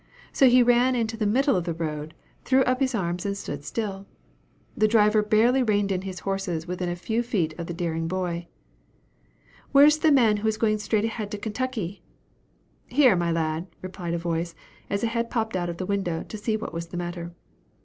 [0.33, 3.63] So he ran into the middle of the road, threw up his arms, and stood
[3.63, 4.07] still.
[4.75, 8.47] The driver barely reined in his horses within a few feet of the daring boy.
[9.73, 12.01] "Where is the man who is going straight ahead to Kentucky?"
[12.87, 14.55] "Here, my lad," replied a voice,
[14.89, 17.35] as a head popped out of the window, to see what was the matter.